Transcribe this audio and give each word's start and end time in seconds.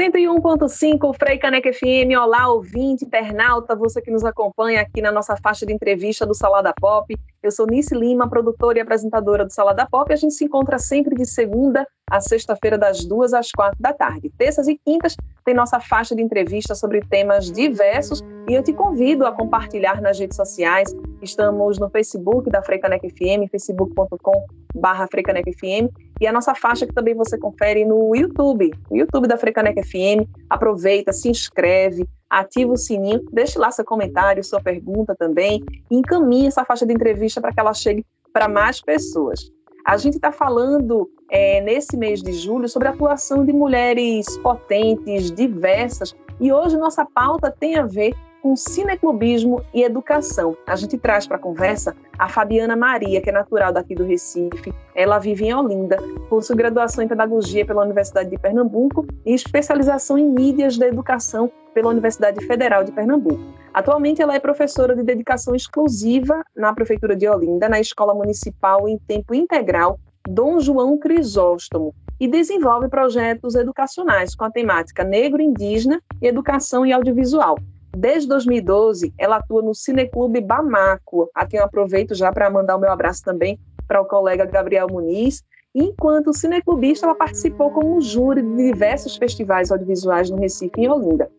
101.5 0.00 1.14
Frei 1.14 1.36
Caneca 1.36 1.70
FM. 1.70 2.18
Olá, 2.18 2.48
ouvinte, 2.48 3.04
internauta, 3.04 3.76
você 3.76 4.00
que 4.00 4.10
nos 4.10 4.24
acompanha 4.24 4.80
aqui 4.80 5.02
na 5.02 5.12
nossa 5.12 5.36
faixa 5.36 5.66
de 5.66 5.74
entrevista 5.74 6.24
do 6.24 6.32
Salada 6.32 6.72
Pop. 6.80 7.14
Eu 7.42 7.50
sou 7.50 7.66
Nice 7.66 7.94
Lima, 7.94 8.26
produtora 8.26 8.78
e 8.78 8.80
apresentadora 8.80 9.44
do 9.44 9.52
Salada 9.52 9.86
Pop. 9.90 10.10
A 10.10 10.16
gente 10.16 10.32
se 10.32 10.46
encontra 10.46 10.78
sempre 10.78 11.14
de 11.14 11.26
segunda 11.26 11.86
a 12.10 12.18
sexta-feira, 12.18 12.78
das 12.78 13.04
duas 13.04 13.34
às 13.34 13.50
quatro 13.50 13.76
da 13.78 13.92
tarde. 13.92 14.32
Terças 14.38 14.68
e 14.68 14.80
quintas 14.82 15.14
tem 15.44 15.52
nossa 15.52 15.78
faixa 15.78 16.16
de 16.16 16.22
entrevista 16.22 16.74
sobre 16.74 17.02
temas 17.02 17.52
diversos 17.52 18.22
e 18.48 18.54
eu 18.54 18.62
te 18.62 18.72
convido 18.72 19.26
a 19.26 19.32
compartilhar 19.32 20.00
nas 20.00 20.18
redes 20.18 20.36
sociais. 20.36 20.96
Estamos 21.20 21.78
no 21.78 21.90
Facebook 21.90 22.48
da 22.48 22.62
Freicanec 22.62 23.06
FM, 23.06 23.50
facebook.com 23.50 24.59
barra 24.74 25.06
FM 25.06 25.88
e 26.20 26.26
a 26.26 26.32
nossa 26.32 26.54
faixa 26.54 26.86
que 26.86 26.94
também 26.94 27.14
você 27.14 27.38
confere 27.38 27.84
no 27.84 28.14
YouTube, 28.14 28.70
o 28.90 28.96
YouTube 28.96 29.26
da 29.26 29.36
Freicanec 29.36 29.82
FM. 29.82 30.28
Aproveita, 30.48 31.12
se 31.12 31.28
inscreve, 31.28 32.06
ativa 32.28 32.72
o 32.72 32.76
sininho, 32.76 33.22
deixe 33.32 33.58
lá 33.58 33.70
seu 33.70 33.84
comentário, 33.84 34.44
sua 34.44 34.60
pergunta 34.60 35.14
também 35.18 35.64
e 35.90 35.96
encaminhe 35.96 36.46
essa 36.46 36.64
faixa 36.64 36.86
de 36.86 36.92
entrevista 36.92 37.40
para 37.40 37.52
que 37.52 37.60
ela 37.60 37.74
chegue 37.74 38.04
para 38.32 38.48
mais 38.48 38.80
pessoas. 38.80 39.50
A 39.84 39.96
gente 39.96 40.14
está 40.14 40.30
falando 40.30 41.10
é, 41.30 41.60
nesse 41.62 41.96
mês 41.96 42.22
de 42.22 42.32
julho 42.32 42.68
sobre 42.68 42.88
a 42.88 42.90
atuação 42.90 43.44
de 43.44 43.52
mulheres 43.52 44.36
potentes, 44.38 45.30
diversas, 45.30 46.14
e 46.38 46.52
hoje 46.52 46.76
nossa 46.76 47.04
pauta 47.04 47.54
tem 47.58 47.76
a 47.76 47.86
ver 47.86 48.14
com 48.42 48.56
cineclubismo 48.56 49.62
e 49.72 49.82
educação. 49.82 50.56
A 50.66 50.76
gente 50.76 50.98
traz 50.98 51.26
para 51.26 51.36
a 51.36 51.40
conversa 51.40 51.94
a 52.18 52.28
Fabiana 52.28 52.76
Maria, 52.76 53.20
que 53.20 53.30
é 53.30 53.32
natural 53.32 53.72
daqui 53.72 53.94
do 53.94 54.04
Recife. 54.04 54.72
Ela 54.94 55.18
vive 55.18 55.46
em 55.46 55.54
Olinda, 55.54 55.96
possui 56.28 56.56
graduação 56.56 57.04
em 57.04 57.08
Pedagogia 57.08 57.64
pela 57.64 57.82
Universidade 57.82 58.30
de 58.30 58.38
Pernambuco 58.38 59.06
e 59.24 59.34
especialização 59.34 60.18
em 60.18 60.30
Mídias 60.30 60.76
da 60.76 60.86
Educação 60.86 61.50
pela 61.74 61.90
Universidade 61.90 62.44
Federal 62.46 62.84
de 62.84 62.92
Pernambuco. 62.92 63.40
Atualmente, 63.72 64.20
ela 64.20 64.34
é 64.34 64.40
professora 64.40 64.96
de 64.96 65.02
dedicação 65.02 65.54
exclusiva 65.54 66.44
na 66.56 66.74
Prefeitura 66.74 67.14
de 67.14 67.28
Olinda, 67.28 67.68
na 67.68 67.80
Escola 67.80 68.14
Municipal 68.14 68.88
em 68.88 68.98
Tempo 68.98 69.34
Integral 69.34 69.98
Dom 70.28 70.60
João 70.60 70.98
Crisóstomo, 70.98 71.94
e 72.20 72.28
desenvolve 72.28 72.88
projetos 72.88 73.54
educacionais 73.54 74.34
com 74.34 74.44
a 74.44 74.50
temática 74.50 75.02
negro, 75.02 75.40
indígena, 75.40 76.02
educação 76.20 76.84
e 76.84 76.92
audiovisual. 76.92 77.56
Desde 77.96 78.28
2012, 78.28 79.12
ela 79.18 79.36
atua 79.36 79.62
no 79.62 79.74
Cineclube 79.74 80.40
Bamaco, 80.40 81.28
a 81.34 81.44
quem 81.46 81.58
eu 81.58 81.64
aproveito 81.64 82.14
já 82.14 82.32
para 82.32 82.50
mandar 82.50 82.76
o 82.76 82.80
meu 82.80 82.90
abraço 82.90 83.22
também 83.22 83.58
para 83.86 84.00
o 84.00 84.06
colega 84.06 84.44
Gabriel 84.44 84.86
Muniz. 84.90 85.42
Enquanto 85.74 86.32
cineclubista, 86.32 87.06
ela 87.06 87.14
participou 87.14 87.70
como 87.70 88.00
júri 88.00 88.42
de 88.42 88.72
diversos 88.72 89.16
festivais 89.16 89.70
audiovisuais 89.70 90.30
no 90.30 90.36
Recife 90.36 90.80
e 90.80 90.88
Olinda. 90.88 91.30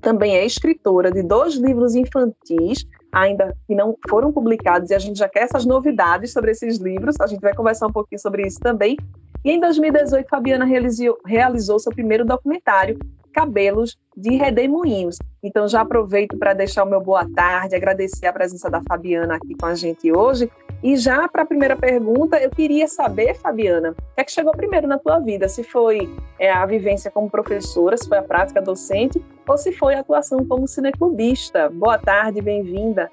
Também 0.00 0.36
é 0.36 0.44
escritora 0.44 1.10
de 1.10 1.22
dois 1.22 1.54
livros 1.54 1.94
infantis, 1.94 2.86
ainda 3.12 3.54
que 3.66 3.74
não 3.74 3.96
foram 4.08 4.32
publicados, 4.32 4.90
e 4.90 4.94
a 4.94 4.98
gente 4.98 5.18
já 5.18 5.28
quer 5.28 5.42
essas 5.42 5.66
novidades 5.66 6.32
sobre 6.32 6.52
esses 6.52 6.78
livros. 6.78 7.16
A 7.20 7.26
gente 7.26 7.40
vai 7.40 7.54
conversar 7.54 7.86
um 7.86 7.92
pouquinho 7.92 8.20
sobre 8.20 8.46
isso 8.46 8.58
também. 8.60 8.96
E 9.44 9.50
em 9.50 9.60
2018, 9.60 10.28
Fabiana 10.28 10.64
realizou, 10.64 11.18
realizou 11.26 11.78
seu 11.78 11.92
primeiro 11.92 12.24
documentário, 12.24 12.98
Cabelos 13.32 13.98
de 14.16 14.36
Redemoinhos. 14.36 15.18
Então 15.42 15.66
já 15.66 15.80
aproveito 15.80 16.36
para 16.36 16.52
deixar 16.52 16.84
o 16.84 16.88
meu 16.88 17.00
boa 17.00 17.26
tarde, 17.34 17.74
agradecer 17.74 18.26
a 18.26 18.32
presença 18.32 18.70
da 18.70 18.82
Fabiana 18.82 19.36
aqui 19.36 19.54
com 19.54 19.66
a 19.66 19.74
gente 19.74 20.12
hoje. 20.12 20.50
E 20.82 20.96
já 20.96 21.28
para 21.28 21.42
a 21.42 21.46
primeira 21.46 21.76
pergunta, 21.76 22.38
eu 22.38 22.50
queria 22.50 22.88
saber, 22.88 23.34
Fabiana, 23.34 23.90
o 23.90 23.94
que 23.94 24.20
é 24.20 24.24
que 24.24 24.32
chegou 24.32 24.52
primeiro 24.52 24.86
na 24.86 24.98
tua 24.98 25.18
vida? 25.18 25.48
Se 25.48 25.62
foi 25.62 26.08
é, 26.38 26.50
a 26.50 26.64
vivência 26.64 27.10
como 27.10 27.30
professora, 27.30 27.96
se 27.96 28.08
foi 28.08 28.18
a 28.18 28.22
prática 28.22 28.62
docente, 28.62 29.22
ou 29.46 29.58
se 29.58 29.72
foi 29.72 29.94
a 29.94 30.00
atuação 30.00 30.44
como 30.46 30.66
cineclubista. 30.66 31.68
Boa 31.68 31.98
tarde, 31.98 32.40
bem-vinda. 32.40 33.10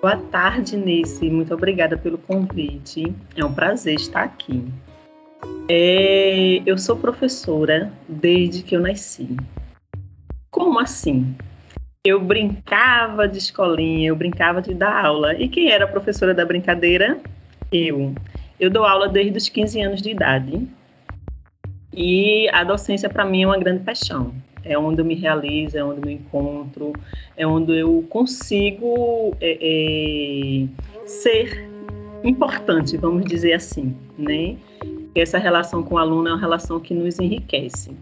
Boa 0.00 0.16
tarde, 0.30 0.76
Nice. 0.76 1.28
Muito 1.30 1.54
obrigada 1.54 1.96
pelo 1.96 2.18
convite. 2.18 3.14
É 3.36 3.44
um 3.44 3.52
prazer 3.52 3.94
estar 3.94 4.22
aqui. 4.22 4.64
É, 5.68 6.62
eu 6.64 6.78
sou 6.78 6.96
professora 6.96 7.92
desde 8.08 8.62
que 8.62 8.76
eu 8.76 8.80
nasci. 8.80 9.36
Como 10.50 10.78
assim? 10.78 11.34
Eu 12.04 12.20
brincava 12.20 13.26
de 13.26 13.38
escolinha, 13.38 14.08
eu 14.08 14.16
brincava 14.16 14.62
de 14.62 14.72
dar 14.72 15.04
aula. 15.04 15.34
E 15.34 15.48
quem 15.48 15.70
era 15.70 15.84
a 15.84 15.88
professora 15.88 16.32
da 16.32 16.44
brincadeira? 16.44 17.18
Eu. 17.72 18.14
Eu 18.60 18.70
dou 18.70 18.84
aula 18.84 19.08
desde 19.08 19.36
os 19.36 19.48
15 19.48 19.80
anos 19.80 20.02
de 20.02 20.10
idade. 20.10 20.68
E 21.92 22.48
a 22.50 22.62
docência 22.62 23.08
para 23.08 23.24
mim 23.24 23.42
é 23.42 23.46
uma 23.46 23.58
grande 23.58 23.82
paixão. 23.82 24.32
É 24.62 24.78
onde 24.78 25.00
eu 25.00 25.04
me 25.04 25.14
realizo, 25.14 25.76
é 25.78 25.84
onde 25.84 26.00
eu 26.00 26.06
me 26.06 26.14
encontro, 26.14 26.92
é 27.36 27.46
onde 27.46 27.76
eu 27.76 28.04
consigo 28.08 29.36
é, 29.40 29.58
é, 29.60 30.66
ser 31.06 31.68
importante, 32.24 32.96
vamos 32.96 33.24
dizer 33.24 33.52
assim, 33.52 33.96
né? 34.18 34.56
Essa 35.20 35.38
relação 35.38 35.82
com 35.82 35.94
o 35.96 35.98
aluno 35.98 36.28
é 36.28 36.32
uma 36.32 36.40
relação 36.40 36.80
que 36.80 36.94
nos 36.94 37.18
enriquece. 37.18 37.96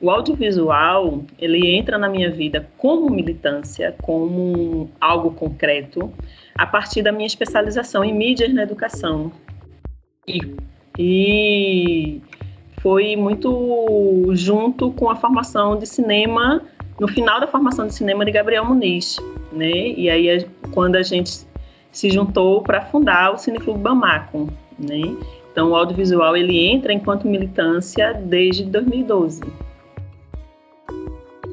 O 0.00 0.10
audiovisual, 0.10 1.24
ele 1.38 1.74
entra 1.74 1.96
na 1.96 2.08
minha 2.08 2.30
vida 2.30 2.68
como 2.76 3.08
militância, 3.08 3.94
como 4.02 4.90
algo 5.00 5.30
concreto, 5.30 6.12
a 6.54 6.66
partir 6.66 7.02
da 7.02 7.10
minha 7.10 7.26
especialização 7.26 8.04
em 8.04 8.12
mídias 8.12 8.52
na 8.52 8.62
educação. 8.62 9.32
E, 10.28 10.40
e 10.98 12.20
foi 12.82 13.16
muito 13.16 14.30
junto 14.32 14.92
com 14.92 15.08
a 15.08 15.16
formação 15.16 15.78
de 15.78 15.86
cinema, 15.86 16.62
no 17.00 17.08
final 17.08 17.40
da 17.40 17.46
formação 17.46 17.86
de 17.86 17.94
cinema 17.94 18.24
de 18.24 18.32
Gabriel 18.32 18.64
Muniz, 18.64 19.16
né? 19.50 19.70
E 19.70 20.10
aí 20.10 20.46
quando 20.72 20.96
a 20.96 21.02
gente 21.02 21.46
se 21.90 22.10
juntou 22.10 22.62
para 22.62 22.82
fundar 22.82 23.32
o 23.32 23.38
Cineclube 23.38 23.80
Bamaco, 23.80 24.52
né? 24.78 25.16
Então, 25.56 25.70
o 25.70 25.74
audiovisual 25.74 26.36
ele 26.36 26.68
entra 26.68 26.92
enquanto 26.92 27.26
militância 27.26 28.12
desde 28.12 28.62
2012. 28.64 29.40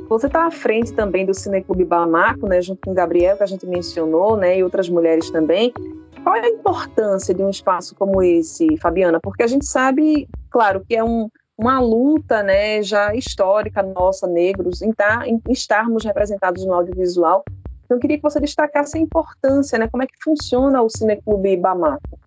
Você 0.10 0.28
está 0.28 0.46
à 0.46 0.52
frente 0.52 0.92
também 0.92 1.26
do 1.26 1.34
Cineclube 1.34 1.86
Bamaco, 1.86 2.46
né, 2.46 2.62
junto 2.62 2.82
com 2.82 2.92
o 2.92 2.94
Gabriel, 2.94 3.38
que 3.38 3.44
a 3.44 3.46
gente 3.46 3.66
mencionou, 3.66 4.36
né, 4.36 4.58
e 4.58 4.64
outras 4.64 4.90
mulheres 4.90 5.32
também. 5.32 5.74
Qual 6.22 6.36
é 6.36 6.42
a 6.42 6.50
importância 6.50 7.34
de 7.34 7.42
um 7.42 7.50
espaço 7.50 7.96
como 7.96 8.22
esse, 8.22 8.76
Fabiana? 8.76 9.22
Porque 9.24 9.42
a 9.42 9.48
gente 9.48 9.66
sabe, 9.66 10.28
claro, 10.52 10.84
que 10.86 10.98
é 10.98 11.04
um, 11.04 11.30
uma 11.58 11.80
luta 11.80 12.44
né, 12.44 12.84
já 12.84 13.16
histórica 13.16 13.82
nossa, 13.82 14.28
negros, 14.28 14.82
em, 14.82 14.92
tá, 14.92 15.26
em 15.26 15.42
estarmos 15.50 16.04
representados 16.04 16.66
no 16.66 16.74
audiovisual. 16.74 17.46
Então, 17.86 17.96
eu 17.96 18.02
queria 18.02 18.18
que 18.18 18.24
você 18.24 18.42
destacasse 18.42 18.98
a 18.98 19.02
importância, 19.02 19.80
né, 19.80 19.88
como 19.88 20.04
é 20.04 20.08
que 20.08 20.22
funciona 20.22 20.82
o 20.82 20.90
Cineclube 20.90 21.56
Bamaco. 21.56 22.20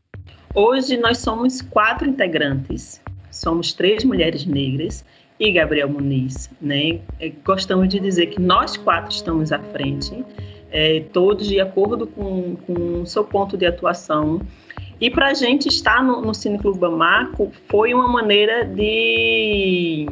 Hoje 0.58 0.96
nós 0.96 1.18
somos 1.18 1.60
quatro 1.60 2.08
integrantes. 2.08 2.98
Somos 3.30 3.74
três 3.74 4.02
mulheres 4.04 4.46
negras 4.46 5.04
e 5.38 5.52
Gabriel 5.52 5.86
Muniz, 5.86 6.48
né? 6.62 7.00
É, 7.20 7.28
gostamos 7.44 7.90
de 7.90 8.00
dizer 8.00 8.28
que 8.28 8.40
nós 8.40 8.74
quatro 8.74 9.14
estamos 9.14 9.52
à 9.52 9.58
frente, 9.58 10.24
é, 10.70 11.00
todos 11.12 11.46
de 11.46 11.60
acordo 11.60 12.06
com, 12.06 12.56
o 12.68 13.04
seu 13.04 13.22
ponto 13.22 13.54
de 13.58 13.66
atuação. 13.66 14.40
E 14.98 15.10
para 15.10 15.26
a 15.26 15.34
gente 15.34 15.68
estar 15.68 16.02
no, 16.02 16.22
no 16.22 16.32
Cineclube 16.32 16.78
Bamaco 16.78 17.52
foi 17.68 17.92
uma 17.92 18.08
maneira 18.08 18.64
de 18.64 20.06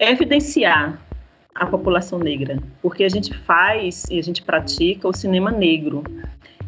evidenciar 0.00 1.00
a 1.54 1.64
população 1.64 2.18
negra, 2.18 2.58
porque 2.82 3.04
a 3.04 3.08
gente 3.08 3.32
faz 3.32 4.04
e 4.10 4.18
a 4.18 4.22
gente 4.22 4.42
pratica 4.42 5.06
o 5.06 5.12
cinema 5.12 5.52
negro 5.52 6.02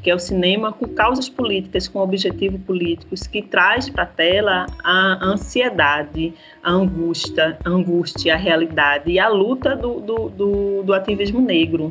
que 0.04 0.10
é 0.10 0.14
o 0.14 0.18
cinema 0.18 0.70
com 0.70 0.86
causas 0.86 1.30
políticas, 1.30 1.88
com 1.88 1.98
objetivos 1.98 2.60
políticos, 2.60 3.26
que 3.26 3.40
traz 3.40 3.88
para 3.88 4.02
a 4.02 4.06
tela 4.06 4.66
a 4.84 5.24
ansiedade, 5.24 6.34
a 6.62 6.70
angústia, 6.70 7.58
a 7.64 7.70
angústia, 7.70 8.34
a 8.34 8.36
realidade 8.36 9.10
e 9.10 9.18
a 9.18 9.28
luta 9.28 9.74
do, 9.74 10.00
do, 10.00 10.28
do, 10.28 10.82
do 10.82 10.92
ativismo 10.92 11.40
negro. 11.40 11.90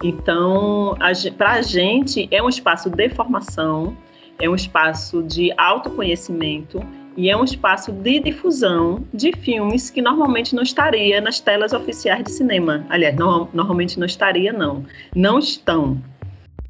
Então, 0.00 0.96
para 1.36 1.54
a 1.54 1.62
gente, 1.62 2.28
é 2.30 2.40
um 2.40 2.48
espaço 2.48 2.88
de 2.88 3.08
formação, 3.08 3.96
é 4.40 4.48
um 4.48 4.54
espaço 4.54 5.20
de 5.20 5.52
autoconhecimento 5.58 6.80
e 7.16 7.28
é 7.28 7.36
um 7.36 7.42
espaço 7.42 7.90
de 7.90 8.20
difusão 8.20 9.04
de 9.12 9.32
filmes 9.32 9.90
que 9.90 10.00
normalmente 10.00 10.54
não 10.54 10.62
estaria 10.62 11.20
nas 11.20 11.40
telas 11.40 11.72
oficiais 11.72 12.22
de 12.22 12.30
cinema. 12.30 12.86
Aliás, 12.88 13.16
normalmente 13.16 13.98
não 13.98 14.06
estaria, 14.06 14.52
não. 14.52 14.84
Não 15.16 15.40
estão 15.40 16.00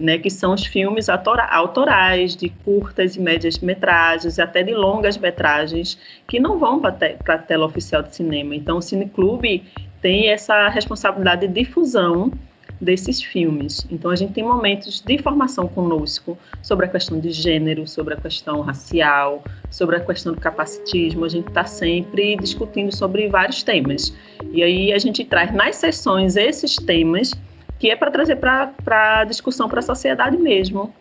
né, 0.01 0.19
que 0.19 0.31
são 0.31 0.55
os 0.55 0.65
filmes 0.65 1.09
autorais, 1.09 2.35
de 2.35 2.49
curtas 2.49 3.17
e 3.17 3.21
médias 3.21 3.59
metragens, 3.59 4.39
até 4.39 4.63
de 4.63 4.75
longas 4.75 5.19
metragens, 5.19 5.99
que 6.27 6.41
não 6.41 6.59
vão 6.59 6.81
para 6.81 6.97
a 7.29 7.39
tela 7.39 7.67
oficial 7.67 8.03
de 8.03 8.17
cinema. 8.17 8.55
Então, 8.57 8.79
o 8.79 8.83
Cineclube 8.83 9.63
tem 10.01 10.31
essa 10.31 10.69
responsabilidade 10.69 11.47
de 11.47 11.53
difusão 11.53 12.33
desses 12.81 13.23
filmes. 13.23 13.87
Então 13.91 14.11
a 14.11 14.17
gente 14.17 14.33
tem 14.33 14.43
momentos 14.43 15.01
de 15.01 15.19
formação 15.19 15.69
conosco 15.69 16.39
sobre 16.63 16.87
a 16.87 16.89
questão 16.89 17.21
de 17.21 17.31
gênero, 17.31 17.87
sobre 17.87 18.15
a 18.15 18.17
questão 18.17 18.63
racial, 18.63 19.45
sobre 19.71 19.97
a 19.97 20.01
questão 20.01 20.33
do 20.33 20.41
capacitismo. 20.41 21.25
A 21.25 21.29
gente 21.29 21.49
está 21.49 21.65
sempre 21.65 22.37
discutindo 22.37 22.95
sobre 22.95 23.29
vários 23.29 23.63
temas. 23.63 24.15
E 24.51 24.63
aí 24.63 24.93
a 24.93 24.99
gente 24.99 25.25
traz 25.25 25.53
nas 25.53 25.77
sessões 25.77 26.37
esses 26.37 26.77
temas 26.77 27.33
que 27.81 27.91
é 27.91 27.97
para 27.97 28.11
trazer 28.11 28.37
para 28.37 28.73
a 29.21 29.25
discussão 29.25 29.69
para 29.69 29.81
a 29.81 29.83
sociedade 29.83 30.37
mesmo. 30.37 30.93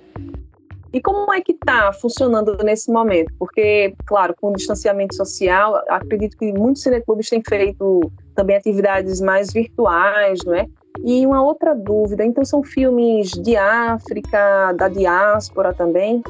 E 0.91 0.99
como 0.99 1.31
é 1.31 1.41
que 1.41 1.51
está 1.51 1.93
funcionando 1.93 2.57
nesse 2.63 2.91
momento? 2.91 3.31
Porque, 3.37 3.93
claro, 4.07 4.33
com 4.41 4.49
o 4.49 4.53
distanciamento 4.55 5.13
social, 5.13 5.75
acredito 5.87 6.35
que 6.35 6.51
muitos 6.51 6.81
cineclubes 6.81 7.29
têm 7.29 7.43
feito 7.47 8.11
também 8.33 8.55
atividades 8.55 9.21
mais 9.21 9.53
virtuais, 9.53 10.39
não 10.45 10.55
é? 10.55 10.65
E 11.05 11.25
uma 11.27 11.43
outra 11.43 11.75
dúvida, 11.75 12.25
então 12.25 12.43
são 12.43 12.63
filmes 12.63 13.31
de 13.31 13.55
África, 13.55 14.73
da 14.73 14.87
diáspora 14.87 15.73
também? 15.73 16.23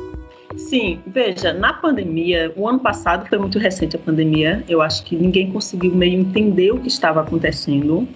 Sim, 0.58 1.00
veja, 1.08 1.54
na 1.54 1.74
pandemia, 1.74 2.52
o 2.58 2.68
ano 2.68 2.80
passado 2.80 3.28
foi 3.30 3.38
muito 3.38 3.58
recente 3.60 3.96
a 3.96 4.00
pandemia, 4.00 4.64
eu 4.68 4.82
acho 4.82 5.06
que 5.06 5.16
ninguém 5.16 5.52
conseguiu 5.52 5.94
meio 5.94 6.20
entender 6.20 6.72
o 6.72 6.80
que 6.80 6.88
estava 6.88 7.22
acontecendo. 7.22 8.08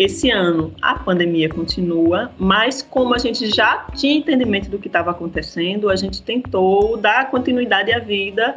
Esse 0.00 0.30
ano 0.30 0.72
a 0.80 0.94
pandemia 0.94 1.46
continua, 1.50 2.30
mas 2.38 2.80
como 2.80 3.14
a 3.14 3.18
gente 3.18 3.54
já 3.54 3.86
tinha 3.94 4.14
entendimento 4.14 4.70
do 4.70 4.78
que 4.78 4.86
estava 4.88 5.10
acontecendo, 5.10 5.90
a 5.90 5.94
gente 5.94 6.22
tentou 6.22 6.96
dar 6.96 7.30
continuidade 7.30 7.92
à 7.92 7.98
vida 7.98 8.56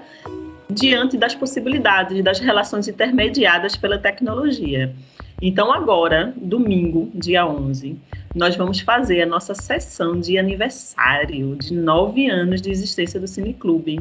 diante 0.69 1.17
das 1.17 1.35
possibilidades 1.35 2.23
das 2.23 2.39
relações 2.39 2.87
intermediadas 2.87 3.75
pela 3.75 3.97
tecnologia. 3.97 4.95
Então, 5.41 5.73
agora, 5.73 6.33
domingo, 6.37 7.11
dia 7.13 7.45
11, 7.45 7.97
nós 8.33 8.55
vamos 8.55 8.79
fazer 8.79 9.23
a 9.23 9.25
nossa 9.25 9.53
sessão 9.53 10.17
de 10.17 10.37
aniversário 10.37 11.57
de 11.57 11.73
nove 11.73 12.29
anos 12.29 12.61
de 12.61 12.71
existência 12.71 13.19
do 13.19 13.27
Cineclube. 13.27 13.99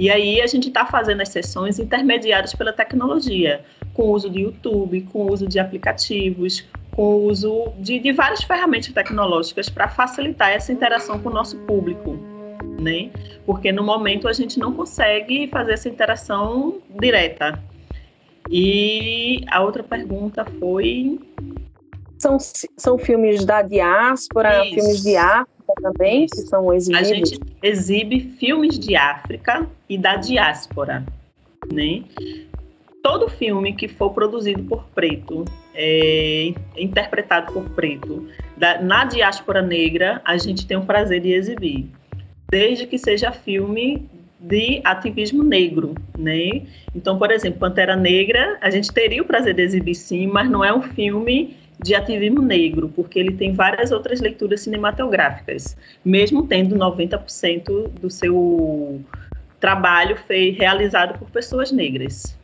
E 0.00 0.08
aí 0.08 0.40
a 0.40 0.46
gente 0.46 0.68
está 0.68 0.86
fazendo 0.86 1.20
as 1.20 1.28
sessões 1.28 1.78
intermediadas 1.78 2.54
pela 2.54 2.72
tecnologia, 2.72 3.60
com 3.92 4.04
o 4.04 4.12
uso 4.12 4.30
do 4.30 4.38
YouTube, 4.38 5.02
com 5.12 5.26
o 5.26 5.32
uso 5.32 5.46
de 5.46 5.58
aplicativos, 5.58 6.64
o 6.98 7.28
uso 7.28 7.72
de, 7.78 8.00
de 8.00 8.12
várias 8.12 8.42
ferramentas 8.42 8.92
tecnológicas 8.92 9.68
para 9.68 9.88
facilitar 9.88 10.50
essa 10.50 10.72
interação 10.72 11.20
com 11.20 11.28
o 11.28 11.32
nosso 11.32 11.56
público. 11.58 12.18
Né? 12.80 13.10
Porque 13.46 13.70
no 13.70 13.84
momento 13.84 14.26
a 14.26 14.32
gente 14.32 14.58
não 14.58 14.72
consegue 14.72 15.46
fazer 15.46 15.74
essa 15.74 15.88
interação 15.88 16.78
direta. 17.00 17.62
E 18.50 19.44
a 19.48 19.62
outra 19.62 19.84
pergunta 19.84 20.44
foi. 20.58 21.20
São, 22.18 22.36
são 22.76 22.98
filmes 22.98 23.44
da 23.44 23.62
diáspora, 23.62 24.64
Isso. 24.64 24.74
filmes 24.74 25.02
de 25.02 25.16
África 25.16 25.72
também, 25.80 26.24
Isso. 26.24 26.34
que 26.34 26.48
são 26.48 26.72
exibidos? 26.72 27.10
A 27.10 27.14
gente 27.14 27.40
exibe 27.62 28.20
filmes 28.38 28.76
de 28.76 28.96
África 28.96 29.68
e 29.88 29.96
da 29.96 30.16
diáspora, 30.16 31.06
né? 31.72 32.02
Todo 33.04 33.28
filme 33.28 33.72
que 33.72 33.86
for 33.86 34.10
produzido 34.10 34.64
por 34.64 34.84
preto, 34.94 35.44
é, 35.80 36.52
interpretado 36.76 37.52
por 37.52 37.70
preto, 37.70 38.26
da, 38.56 38.82
na 38.82 39.04
diáspora 39.04 39.62
negra, 39.62 40.20
a 40.24 40.36
gente 40.36 40.66
tem 40.66 40.76
o 40.76 40.84
prazer 40.84 41.20
de 41.20 41.32
exibir. 41.32 41.86
Desde 42.50 42.84
que 42.84 42.98
seja 42.98 43.30
filme 43.30 44.08
de 44.40 44.80
ativismo 44.84 45.44
negro, 45.44 45.94
né? 46.18 46.62
Então, 46.94 47.16
por 47.16 47.30
exemplo, 47.30 47.60
Pantera 47.60 47.94
Negra, 47.94 48.58
a 48.60 48.70
gente 48.70 48.92
teria 48.92 49.22
o 49.22 49.24
prazer 49.24 49.54
de 49.54 49.62
exibir 49.62 49.94
sim, 49.94 50.26
mas 50.26 50.50
não 50.50 50.64
é 50.64 50.72
um 50.72 50.82
filme 50.82 51.56
de 51.82 51.94
ativismo 51.94 52.42
negro, 52.42 52.88
porque 52.94 53.18
ele 53.18 53.34
tem 53.34 53.52
várias 53.52 53.92
outras 53.92 54.20
leituras 54.20 54.62
cinematográficas, 54.62 55.76
mesmo 56.04 56.46
tendo 56.46 56.74
90% 56.76 57.88
do 58.00 58.10
seu 58.10 59.00
trabalho 59.60 60.16
foi 60.26 60.50
realizado 60.50 61.18
por 61.18 61.30
pessoas 61.30 61.70
negras. 61.70 62.36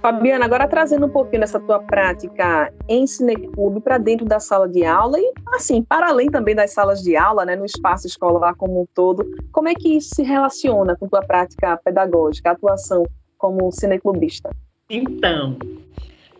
Fabiana, 0.00 0.44
agora 0.44 0.68
trazendo 0.68 1.06
um 1.06 1.10
pouquinho 1.10 1.40
dessa 1.40 1.58
tua 1.58 1.80
prática 1.80 2.72
em 2.88 3.06
cineclube 3.06 3.80
para 3.80 3.98
dentro 3.98 4.24
da 4.24 4.38
sala 4.38 4.68
de 4.68 4.84
aula 4.84 5.18
e, 5.18 5.32
assim, 5.48 5.82
para 5.82 6.08
além 6.08 6.30
também 6.30 6.54
das 6.54 6.72
salas 6.72 7.02
de 7.02 7.16
aula, 7.16 7.44
né, 7.44 7.56
no 7.56 7.64
espaço 7.64 8.06
escolar 8.06 8.54
como 8.54 8.82
um 8.82 8.86
todo, 8.94 9.28
como 9.50 9.68
é 9.68 9.74
que 9.74 9.96
isso 9.96 10.14
se 10.14 10.22
relaciona 10.22 10.96
com 10.96 11.08
tua 11.08 11.22
prática 11.22 11.76
pedagógica, 11.84 12.52
atuação 12.52 13.04
como 13.36 13.72
cineclubista? 13.72 14.50
Então, 14.88 15.56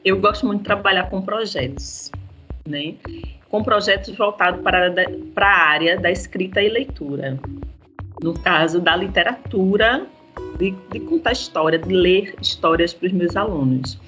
eu 0.05 0.21
gosto 0.21 0.47
muito 0.47 0.61
de 0.61 0.65
trabalhar 0.65 1.11
com 1.11 1.21
projetos, 1.21 2.11
né? 2.67 2.95
Com 3.51 3.63
projetos 3.63 4.17
voltados 4.17 4.63
para, 4.63 4.93
para 5.35 5.47
a 5.47 5.69
área 5.69 5.99
da 5.99 6.11
escrita 6.11 6.63
e 6.63 6.69
leitura. 6.69 7.39
No 8.23 8.35
caso 8.35 8.81
da 8.81 8.97
literatura 8.97 10.07
de, 10.59 10.75
de 10.91 11.01
contar 11.01 11.33
história, 11.33 11.79
de 11.79 11.93
ler 11.93 12.35
histórias 12.41 12.93
para 12.93 13.07
os 13.07 13.13
meus 13.13 13.37
alunos. 13.37 13.99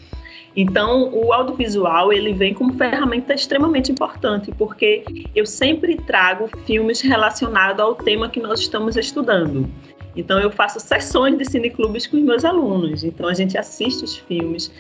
Então, 0.56 1.12
o 1.14 1.32
audiovisual 1.32 2.12
ele 2.12 2.32
vem 2.32 2.52
como 2.52 2.72
ferramenta 2.74 3.32
extremamente 3.32 3.92
importante, 3.92 4.52
porque 4.58 5.04
eu 5.34 5.46
sempre 5.46 5.96
trago 5.96 6.48
filmes 6.66 7.00
relacionados 7.00 7.80
ao 7.80 7.94
tema 7.94 8.28
que 8.28 8.40
nós 8.40 8.60
estamos 8.60 8.96
estudando. 8.96 9.70
Então, 10.16 10.40
eu 10.40 10.50
faço 10.50 10.80
sessões 10.80 11.38
de 11.38 11.44
cineclubes 11.44 12.06
com 12.06 12.16
os 12.16 12.22
meus 12.24 12.44
alunos. 12.44 13.04
Então, 13.04 13.28
a 13.28 13.34
gente 13.34 13.56
assiste 13.56 14.04
os 14.04 14.16
filmes, 14.16 14.72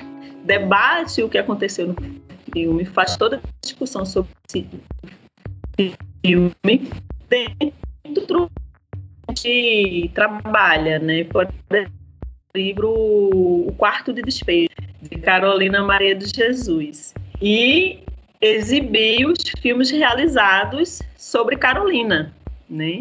debate 0.44 1.22
o 1.22 1.28
que 1.28 1.38
aconteceu 1.38 1.86
no 1.86 1.96
filme, 2.52 2.84
faz 2.84 3.16
toda 3.16 3.36
a 3.36 3.40
discussão 3.62 4.04
sobre 4.04 4.30
esse 4.48 5.94
filme 6.24 6.90
dentro 7.28 8.50
gente 9.30 10.10
trabalha, 10.14 10.98
né? 10.98 11.24
Por 11.24 11.48
exemplo, 11.70 11.92
o 12.54 12.58
livro 12.58 12.90
O 12.90 13.74
Quarto 13.76 14.12
de 14.12 14.22
Despejo, 14.22 14.68
de 15.02 15.16
Carolina 15.18 15.82
Maria 15.82 16.14
de 16.14 16.26
Jesus. 16.26 17.14
E 17.40 18.00
exibir 18.40 19.26
os 19.26 19.38
filmes 19.60 19.90
realizados 19.90 21.00
sobre 21.16 21.56
Carolina, 21.56 22.34
né? 22.68 23.00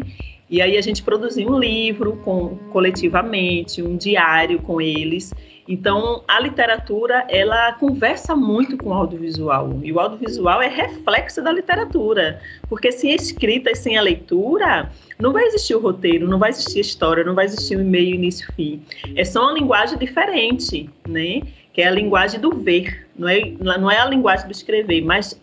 E 0.50 0.60
aí 0.60 0.76
a 0.76 0.80
gente 0.80 1.02
produziu 1.02 1.48
um 1.48 1.58
livro 1.58 2.16
com, 2.24 2.56
coletivamente, 2.72 3.80
um 3.80 3.96
diário 3.96 4.60
com 4.60 4.80
eles. 4.80 5.32
Então, 5.68 6.24
a 6.26 6.40
literatura, 6.40 7.24
ela 7.28 7.72
conversa 7.74 8.34
muito 8.34 8.76
com 8.76 8.90
o 8.90 8.92
audiovisual. 8.92 9.78
E 9.84 9.92
o 9.92 10.00
audiovisual 10.00 10.60
é 10.60 10.66
reflexo 10.66 11.40
da 11.40 11.52
literatura. 11.52 12.40
Porque 12.68 12.90
sem 12.90 13.12
a 13.12 13.14
escrita 13.14 13.70
e 13.70 13.76
sem 13.76 13.96
a 13.96 14.02
leitura, 14.02 14.90
não 15.20 15.32
vai 15.32 15.44
existir 15.44 15.76
o 15.76 15.80
roteiro, 15.80 16.26
não 16.26 16.40
vai 16.40 16.50
existir 16.50 16.78
a 16.78 16.80
história, 16.80 17.22
não 17.22 17.36
vai 17.36 17.44
existir 17.44 17.76
o 17.76 17.84
meio, 17.84 18.16
início, 18.16 18.52
fim. 18.56 18.82
É 19.14 19.24
só 19.24 19.42
uma 19.44 19.52
linguagem 19.52 19.96
diferente, 19.96 20.90
né? 21.06 21.42
Que 21.72 21.82
é 21.82 21.86
a 21.86 21.92
linguagem 21.92 22.40
do 22.40 22.50
ver. 22.50 23.06
Não 23.16 23.28
é, 23.28 23.52
não 23.60 23.88
é 23.88 24.00
a 24.00 24.06
linguagem 24.06 24.46
do 24.46 24.52
escrever, 24.52 25.02
mas 25.02 25.40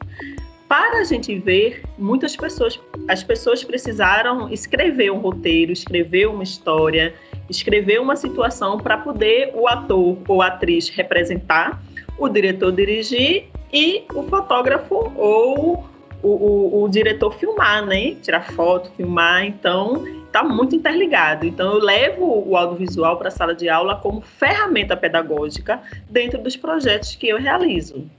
para 0.67 0.99
a 0.99 1.03
gente 1.03 1.37
ver, 1.39 1.83
muitas 1.97 2.35
pessoas, 2.35 2.79
as 3.07 3.23
pessoas 3.23 3.63
precisaram 3.63 4.49
escrever 4.51 5.11
um 5.11 5.19
roteiro, 5.19 5.71
escrever 5.71 6.27
uma 6.27 6.43
história, 6.43 7.13
escrever 7.49 8.01
uma 8.01 8.15
situação 8.15 8.77
para 8.77 8.97
poder 8.97 9.51
o 9.55 9.67
ator 9.67 10.17
ou 10.27 10.41
atriz 10.41 10.89
representar, 10.89 11.81
o 12.17 12.27
diretor 12.27 12.71
dirigir 12.71 13.45
e 13.71 14.03
o 14.13 14.23
fotógrafo 14.23 15.11
ou 15.15 15.85
o, 16.21 16.29
o, 16.29 16.83
o 16.83 16.89
diretor 16.89 17.33
filmar, 17.33 17.85
né? 17.85 18.15
Tirar 18.15 18.51
foto, 18.51 18.91
filmar. 18.97 19.45
Então, 19.45 20.05
está 20.25 20.43
muito 20.43 20.75
interligado. 20.75 21.45
Então, 21.45 21.73
eu 21.73 21.79
levo 21.79 22.43
o 22.45 22.57
audiovisual 22.57 23.17
para 23.17 23.29
a 23.29 23.31
sala 23.31 23.55
de 23.55 23.69
aula 23.69 23.95
como 23.95 24.21
ferramenta 24.21 24.97
pedagógica 24.97 25.81
dentro 26.09 26.41
dos 26.41 26.57
projetos 26.57 27.15
que 27.15 27.29
eu 27.29 27.37
realizo. 27.37 28.09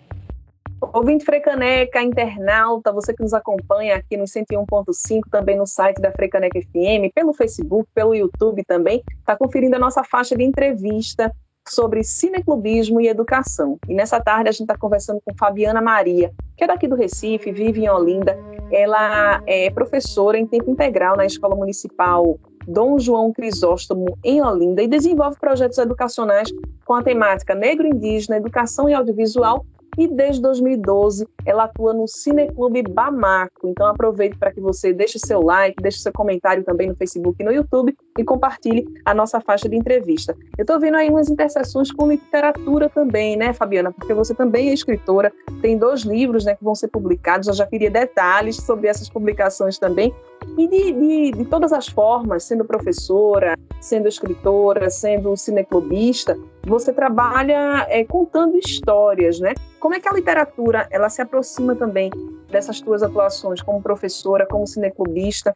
Ouvinte 0.80 1.24
Frecaneca, 1.24 2.00
internauta, 2.00 2.92
você 2.92 3.12
que 3.12 3.22
nos 3.22 3.34
acompanha 3.34 3.96
aqui 3.96 4.16
no 4.16 4.24
101.5, 4.24 5.22
também 5.30 5.56
no 5.56 5.66
site 5.66 6.00
da 6.00 6.12
Frecaneca 6.12 6.60
FM, 6.60 7.12
pelo 7.14 7.32
Facebook, 7.32 7.88
pelo 7.94 8.14
YouTube 8.14 8.62
também, 8.64 9.02
está 9.18 9.36
conferindo 9.36 9.74
a 9.76 9.78
nossa 9.78 10.04
faixa 10.04 10.36
de 10.36 10.44
entrevista 10.44 11.32
sobre 11.68 12.02
cineclubismo 12.04 13.00
e 13.00 13.08
educação. 13.08 13.76
E 13.88 13.94
nessa 13.94 14.20
tarde 14.20 14.48
a 14.48 14.52
gente 14.52 14.62
está 14.62 14.78
conversando 14.78 15.20
com 15.24 15.34
Fabiana 15.36 15.82
Maria, 15.82 16.32
que 16.56 16.64
é 16.64 16.66
daqui 16.66 16.86
do 16.86 16.96
Recife, 16.96 17.50
vive 17.50 17.82
em 17.84 17.88
Olinda. 17.88 18.38
Ela 18.70 19.42
é 19.46 19.70
professora 19.70 20.38
em 20.38 20.46
tempo 20.46 20.70
integral 20.70 21.16
na 21.16 21.26
Escola 21.26 21.56
Municipal 21.56 22.38
Dom 22.66 22.98
João 22.98 23.32
Crisóstomo, 23.32 24.06
em 24.22 24.42
Olinda, 24.42 24.82
e 24.82 24.88
desenvolve 24.88 25.38
projetos 25.40 25.78
educacionais 25.78 26.50
com 26.84 26.94
a 26.94 27.02
temática 27.02 27.54
negro-indígena, 27.54 28.36
educação 28.36 28.88
e 28.88 28.94
audiovisual 28.94 29.64
e 29.98 30.06
desde 30.06 30.40
2012 30.40 31.26
ela 31.44 31.64
atua 31.64 31.92
no 31.92 32.06
Cineclube 32.06 32.82
Bamaco. 32.82 33.68
Então 33.68 33.86
aproveite 33.86 34.36
para 34.38 34.52
que 34.52 34.60
você 34.60 34.92
deixe 34.92 35.18
seu 35.18 35.42
like, 35.42 35.82
deixe 35.82 35.98
seu 35.98 36.12
comentário 36.12 36.62
também 36.62 36.88
no 36.88 36.94
Facebook 36.94 37.36
e 37.40 37.44
no 37.44 37.50
YouTube 37.50 37.94
e 38.16 38.24
compartilhe 38.24 38.86
a 39.04 39.12
nossa 39.12 39.40
faixa 39.40 39.68
de 39.68 39.76
entrevista. 39.76 40.36
Eu 40.56 40.62
estou 40.62 40.78
vendo 40.78 40.96
aí 40.96 41.10
umas 41.10 41.28
interseções 41.28 41.90
com 41.90 42.08
literatura 42.08 42.88
também, 42.88 43.36
né, 43.36 43.52
Fabiana? 43.52 43.90
Porque 43.90 44.14
você 44.14 44.34
também 44.34 44.70
é 44.70 44.72
escritora, 44.72 45.32
tem 45.60 45.76
dois 45.76 46.02
livros 46.02 46.44
né, 46.44 46.54
que 46.54 46.62
vão 46.62 46.74
ser 46.76 46.88
publicados. 46.88 47.48
Eu 47.48 47.54
já 47.54 47.66
queria 47.66 47.90
detalhes 47.90 48.56
sobre 48.56 48.86
essas 48.86 49.08
publicações 49.08 49.78
também. 49.78 50.14
E 50.56 50.68
de, 50.68 50.92
de, 50.92 51.30
de 51.32 51.44
todas 51.46 51.72
as 51.72 51.88
formas, 51.88 52.44
sendo 52.44 52.64
professora, 52.64 53.56
sendo 53.80 54.06
escritora, 54.06 54.88
sendo 54.90 55.36
cineclubista, 55.36 56.38
você 56.68 56.92
trabalha 56.92 57.86
é, 57.88 58.04
contando 58.04 58.56
histórias, 58.58 59.40
né? 59.40 59.54
Como 59.80 59.94
é 59.94 60.00
que 60.00 60.08
a 60.08 60.12
literatura 60.12 60.86
ela 60.90 61.08
se 61.08 61.22
aproxima 61.22 61.74
também 61.74 62.10
dessas 62.50 62.80
tuas 62.80 63.02
atuações 63.02 63.62
como 63.62 63.82
professora, 63.82 64.46
como 64.46 64.66
cineclubista? 64.66 65.54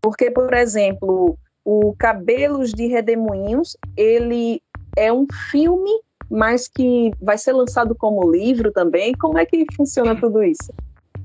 Porque, 0.00 0.30
por 0.30 0.52
exemplo, 0.52 1.38
o 1.64 1.94
Cabelos 1.98 2.72
de 2.72 2.86
Redemoinhos, 2.86 3.76
ele 3.96 4.60
é 4.96 5.12
um 5.12 5.26
filme, 5.50 5.90
mas 6.30 6.68
que 6.68 7.12
vai 7.20 7.38
ser 7.38 7.52
lançado 7.52 7.94
como 7.94 8.30
livro 8.30 8.72
também. 8.72 9.14
Como 9.14 9.38
é 9.38 9.46
que 9.46 9.64
funciona 9.76 10.14
tudo 10.14 10.42
isso? 10.42 10.72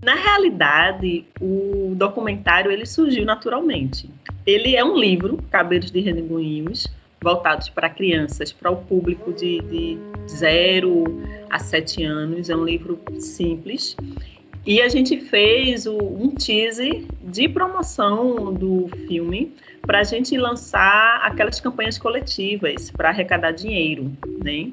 Na 0.03 0.13
realidade, 0.13 1.25
o 1.41 1.93
documentário 1.95 2.71
ele 2.71 2.85
surgiu 2.85 3.25
naturalmente. 3.25 4.09
Ele 4.45 4.75
é 4.75 4.85
um 4.85 4.95
livro, 4.95 5.39
Cabelos 5.49 5.91
de 5.91 5.99
Redemoinhos, 5.99 6.87
voltados 7.27 7.67
para 7.67 7.89
crianças, 7.89 8.53
para 8.53 8.71
o 8.71 8.77
público 8.77 9.33
de, 9.33 9.59
de 9.63 9.97
0 10.29 11.03
a 11.49 11.59
7 11.59 12.05
anos. 12.05 12.49
É 12.49 12.55
um 12.55 12.63
livro 12.63 12.97
simples. 13.19 13.97
E 14.65 14.81
a 14.81 14.87
gente 14.87 15.19
fez 15.19 15.85
o, 15.85 15.97
um 15.97 16.29
teaser 16.33 17.03
de 17.21 17.49
promoção 17.49 18.53
do 18.53 18.87
filme 19.09 19.53
para 19.81 19.99
a 19.99 20.03
gente 20.03 20.37
lançar 20.37 21.19
aquelas 21.21 21.59
campanhas 21.59 21.97
coletivas 21.97 22.91
para 22.91 23.09
arrecadar 23.09 23.51
dinheiro, 23.51 24.09
né? 24.41 24.71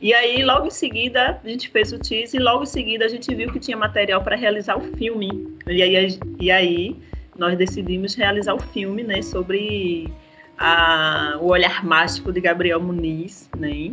E 0.00 0.12
aí, 0.12 0.42
logo 0.42 0.66
em 0.66 0.72
seguida, 0.72 1.40
a 1.44 1.48
gente 1.48 1.68
fez 1.68 1.92
o 1.92 1.98
teaser 1.98 2.40
e 2.40 2.42
logo 2.42 2.64
em 2.64 2.66
seguida 2.66 3.04
a 3.04 3.08
gente 3.08 3.32
viu 3.32 3.52
que 3.52 3.60
tinha 3.60 3.76
material 3.76 4.20
para 4.20 4.34
realizar 4.34 4.76
o 4.76 4.82
filme. 4.96 5.28
E 5.68 5.80
aí, 5.80 6.18
e 6.40 6.50
aí 6.50 6.96
nós 7.38 7.56
decidimos 7.56 8.16
realizar 8.16 8.54
o 8.54 8.60
filme, 8.60 9.02
né, 9.04 9.22
sobre 9.22 10.12
a, 10.58 11.36
o 11.40 11.48
olhar 11.48 11.84
mágico 11.84 12.32
de 12.32 12.40
Gabriel 12.40 12.80
Muniz, 12.80 13.48
né? 13.56 13.92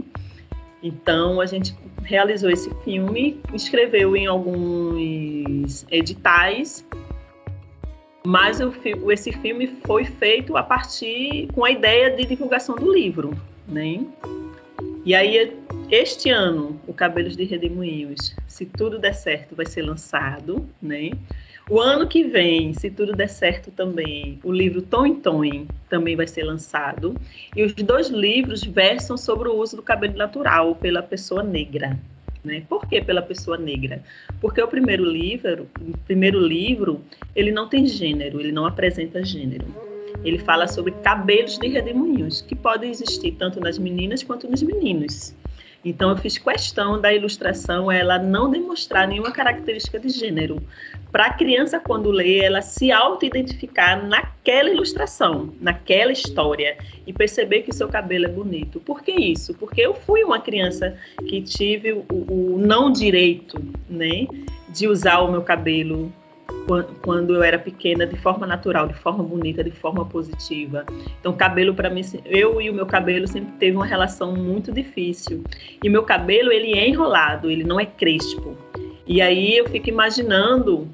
Então 0.84 1.40
a 1.40 1.46
gente 1.46 1.76
realizou 2.04 2.50
esse 2.50 2.70
filme, 2.84 3.40
escreveu 3.54 4.16
em 4.16 4.26
alguns 4.26 5.86
editais, 5.92 6.86
mas 8.26 8.60
o, 8.60 8.74
esse 9.12 9.32
filme 9.32 9.68
foi 9.86 10.06
feito 10.06 10.58
a 10.58 10.64
partir 10.64 11.48
com 11.54 11.64
a 11.64 11.72
ideia 11.72 12.10
de 12.10 12.26
divulgação 12.26 12.76
do 12.76 12.92
livro, 12.92 13.32
né? 13.68 14.04
E 15.06 15.16
aí 15.16 15.56
este 15.90 16.30
ano 16.30 16.80
o 16.88 16.94
Cabelos 16.94 17.36
de 17.36 17.44
Redemoinhos, 17.44 18.36
se 18.48 18.66
tudo 18.66 18.98
der 18.98 19.14
certo, 19.14 19.56
vai 19.56 19.66
ser 19.66 19.82
lançado, 19.82 20.68
né? 20.82 21.12
O 21.72 21.80
ano 21.80 22.06
que 22.06 22.26
vem, 22.26 22.74
se 22.74 22.92
tudo 22.92 23.14
der 23.14 23.30
certo 23.30 23.72
também, 23.72 24.38
o 24.44 24.52
livro 24.52 24.82
Tom 24.82 25.06
em 25.06 25.16
Tom 25.16 25.66
também 25.90 26.18
vai 26.18 26.28
ser 26.28 26.44
lançado. 26.44 27.16
E 27.56 27.64
os 27.64 27.74
dois 27.74 28.10
livros 28.10 28.62
versam 28.62 29.16
sobre 29.16 29.48
o 29.48 29.56
uso 29.56 29.78
do 29.78 29.82
cabelo 29.82 30.18
natural 30.18 30.76
pela 30.76 31.02
pessoa 31.02 31.42
negra. 31.42 31.98
Né? 32.44 32.64
Por 32.68 32.86
que 32.90 33.02
pela 33.02 33.22
pessoa 33.22 33.58
negra? 33.58 34.04
Porque 34.42 34.62
o 34.62 34.68
primeiro 34.68 35.06
livro, 35.06 35.66
o 35.80 35.98
primeiro 36.00 36.42
livro, 36.42 37.00
ele 37.34 37.52
não 37.52 37.70
tem 37.70 37.88
gênero, 37.88 38.42
ele 38.42 38.52
não 38.52 38.66
apresenta 38.66 39.24
gênero. 39.24 39.66
Ele 40.26 40.40
fala 40.40 40.68
sobre 40.68 40.92
cabelos 41.02 41.58
de 41.58 41.70
redemoinhos, 41.70 42.42
que 42.42 42.54
podem 42.54 42.92
existir 42.92 43.32
tanto 43.40 43.62
nas 43.62 43.80
meninas 43.80 44.22
quanto 44.24 44.46
nos 44.46 44.62
meninos. 44.62 45.34
Então 45.84 46.12
eu 46.12 46.18
fiz 46.18 46.38
questão 46.38 47.02
da 47.02 47.14
ilustração 47.14 47.92
ela 47.92 48.20
não 48.20 48.50
demonstrar 48.50 49.08
nenhuma 49.08 49.32
característica 49.32 50.00
de 50.00 50.10
gênero, 50.10 50.62
para 51.12 51.26
a 51.26 51.34
criança, 51.34 51.78
quando 51.78 52.10
lê, 52.10 52.40
ela 52.40 52.62
se 52.62 52.90
auto-identificar 52.90 54.02
naquela 54.02 54.70
ilustração, 54.70 55.54
naquela 55.60 56.12
história 56.12 56.78
e 57.06 57.12
perceber 57.12 57.64
que 57.64 57.70
o 57.70 57.74
seu 57.74 57.90
cabelo 57.90 58.26
é 58.26 58.30
bonito. 58.30 58.80
Por 58.80 59.02
que 59.02 59.12
isso? 59.12 59.54
Porque 59.56 59.82
eu 59.82 59.94
fui 59.94 60.24
uma 60.24 60.40
criança 60.40 60.98
que 61.28 61.42
tive 61.42 61.92
o, 61.92 62.06
o 62.10 62.58
não 62.58 62.90
direito, 62.92 63.62
né, 63.90 64.26
de 64.70 64.88
usar 64.88 65.20
o 65.20 65.30
meu 65.30 65.42
cabelo 65.42 66.14
quando 67.02 67.36
eu 67.36 67.44
era 67.44 67.58
pequena 67.60 68.06
de 68.06 68.18
forma 68.18 68.46
natural, 68.48 68.88
de 68.88 68.94
forma 68.94 69.24
bonita, 69.24 69.64
de 69.64 69.72
forma 69.72 70.06
positiva. 70.06 70.86
Então, 71.20 71.34
cabelo 71.34 71.74
para 71.74 71.90
mim, 71.90 72.02
eu 72.26 72.62
e 72.62 72.70
o 72.70 72.74
meu 72.74 72.86
cabelo 72.86 73.28
sempre 73.28 73.52
teve 73.60 73.76
uma 73.76 73.86
relação 73.86 74.36
muito 74.36 74.72
difícil. 74.72 75.44
E 75.84 75.90
meu 75.90 76.04
cabelo 76.04 76.52
ele 76.52 76.78
é 76.78 76.88
enrolado, 76.88 77.50
ele 77.50 77.64
não 77.64 77.80
é 77.80 77.86
crespo. 77.86 78.58
E 79.06 79.22
aí 79.22 79.58
eu 79.58 79.68
fico 79.68 79.90
imaginando 79.90 80.88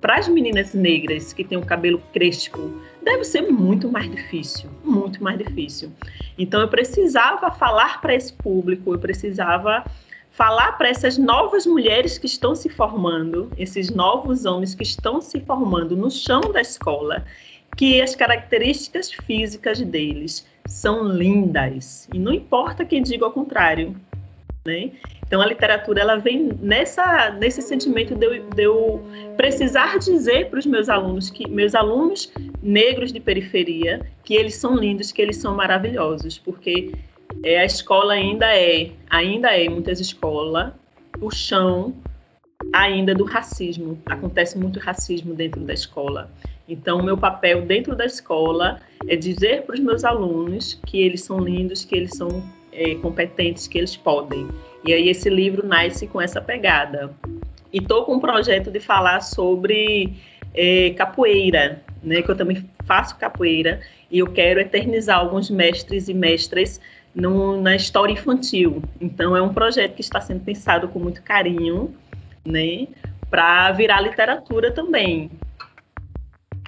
para 0.00 0.16
as 0.16 0.28
meninas 0.28 0.72
negras 0.72 1.32
que 1.32 1.44
têm 1.44 1.58
o 1.58 1.64
cabelo 1.64 2.00
crespo, 2.12 2.70
deve 3.02 3.24
ser 3.24 3.42
muito 3.42 3.90
mais 3.90 4.10
difícil, 4.10 4.70
muito 4.82 5.22
mais 5.22 5.38
difícil. 5.38 5.92
Então 6.38 6.60
eu 6.60 6.68
precisava 6.68 7.50
falar 7.50 8.00
para 8.00 8.14
esse 8.14 8.32
público, 8.32 8.94
eu 8.94 8.98
precisava 8.98 9.84
falar 10.30 10.72
para 10.78 10.88
essas 10.88 11.18
novas 11.18 11.66
mulheres 11.66 12.18
que 12.18 12.26
estão 12.26 12.54
se 12.54 12.68
formando, 12.68 13.50
esses 13.58 13.90
novos 13.90 14.44
homens 14.44 14.74
que 14.74 14.82
estão 14.82 15.20
se 15.20 15.40
formando 15.40 15.96
no 15.96 16.10
chão 16.10 16.40
da 16.52 16.60
escola, 16.60 17.24
que 17.76 18.00
as 18.00 18.14
características 18.14 19.12
físicas 19.12 19.80
deles 19.80 20.46
são 20.66 21.04
lindas. 21.04 22.08
E 22.12 22.18
não 22.18 22.32
importa 22.32 22.84
quem 22.84 23.02
diga 23.02 23.24
ao 23.24 23.32
contrário, 23.32 23.96
né? 24.64 24.92
Então 25.26 25.40
a 25.40 25.46
literatura 25.46 26.00
ela 26.00 26.16
vem 26.16 26.50
nessa 26.60 27.30
nesse 27.30 27.62
sentimento 27.62 28.14
de 28.16 28.26
eu, 28.26 28.50
de 28.50 28.62
eu 28.64 29.02
precisar 29.36 29.98
dizer 29.98 30.50
para 30.50 30.58
os 30.58 30.66
meus 30.66 30.88
alunos 30.88 31.30
que 31.30 31.48
meus 31.48 31.74
alunos 31.74 32.32
negros 32.60 33.12
de 33.12 33.20
periferia 33.20 34.00
que 34.24 34.34
eles 34.34 34.56
são 34.56 34.74
lindos, 34.74 35.12
que 35.12 35.22
eles 35.22 35.36
são 35.36 35.54
maravilhosos, 35.54 36.36
porque 36.36 36.92
é, 37.42 37.60
a 37.60 37.64
escola 37.64 38.14
ainda 38.14 38.46
é 38.46 38.90
ainda 39.08 39.48
é 39.56 39.68
muitas 39.68 40.00
escolas 40.00 40.72
o 41.20 41.30
chão 41.30 41.94
ainda 42.72 43.14
do 43.14 43.24
racismo. 43.24 43.98
Acontece 44.06 44.58
muito 44.58 44.78
racismo 44.78 45.34
dentro 45.34 45.60
da 45.62 45.72
escola. 45.72 46.30
Então, 46.68 47.00
o 47.00 47.02
meu 47.02 47.16
papel 47.16 47.62
dentro 47.62 47.96
da 47.96 48.04
escola 48.04 48.80
é 49.08 49.16
dizer 49.16 49.62
para 49.62 49.74
os 49.74 49.80
meus 49.80 50.04
alunos 50.04 50.80
que 50.86 51.02
eles 51.02 51.22
são 51.22 51.40
lindos, 51.40 51.84
que 51.84 51.96
eles 51.96 52.16
são 52.16 52.44
é, 52.72 52.94
competentes, 52.96 53.66
que 53.66 53.78
eles 53.78 53.96
podem. 53.96 54.46
E 54.84 54.92
aí 54.92 55.08
esse 55.08 55.28
livro 55.28 55.66
nasce 55.66 56.06
com 56.06 56.20
essa 56.20 56.40
pegada. 56.40 57.12
E 57.72 57.78
estou 57.78 58.04
com 58.04 58.14
um 58.14 58.20
projeto 58.20 58.70
de 58.70 58.78
falar 58.78 59.20
sobre 59.20 60.14
é, 60.54 60.90
capoeira, 60.90 61.82
né? 62.02 62.22
Que 62.22 62.30
eu 62.30 62.36
também 62.36 62.64
faço 62.84 63.16
capoeira 63.16 63.80
e 64.10 64.18
eu 64.18 64.26
quero 64.26 64.60
eternizar 64.60 65.18
alguns 65.18 65.50
mestres 65.50 66.08
e 66.08 66.14
mestras 66.14 66.80
no, 67.14 67.60
na 67.60 67.74
história 67.74 68.12
infantil. 68.12 68.82
Então 69.00 69.36
é 69.36 69.42
um 69.42 69.52
projeto 69.52 69.94
que 69.94 70.00
está 70.00 70.20
sendo 70.20 70.44
pensado 70.44 70.88
com 70.88 70.98
muito 70.98 71.22
carinho, 71.22 71.94
né? 72.44 72.86
Para 73.28 73.72
virar 73.72 74.00
literatura 74.00 74.72
também. 74.72 75.30